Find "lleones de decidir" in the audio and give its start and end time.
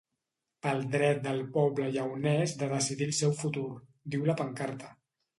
1.95-3.07